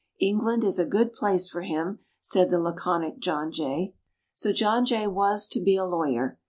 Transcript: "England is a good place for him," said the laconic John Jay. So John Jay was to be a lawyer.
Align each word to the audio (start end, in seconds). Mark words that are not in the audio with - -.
"England 0.19 0.63
is 0.63 0.79
a 0.79 0.83
good 0.87 1.13
place 1.13 1.47
for 1.47 1.61
him," 1.61 1.99
said 2.19 2.49
the 2.49 2.57
laconic 2.59 3.19
John 3.19 3.51
Jay. 3.51 3.93
So 4.33 4.51
John 4.51 4.83
Jay 4.83 5.05
was 5.05 5.47
to 5.49 5.61
be 5.61 5.75
a 5.75 5.85
lawyer. 5.85 6.39